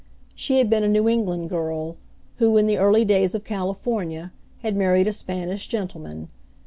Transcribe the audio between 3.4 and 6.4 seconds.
California, had married a Spanish gentleman.